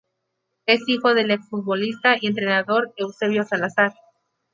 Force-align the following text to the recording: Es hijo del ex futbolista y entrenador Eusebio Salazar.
Es 0.65 0.81
hijo 0.89 1.13
del 1.13 1.29
ex 1.29 1.47
futbolista 1.47 2.15
y 2.19 2.25
entrenador 2.25 2.91
Eusebio 2.97 3.43
Salazar. 3.43 3.93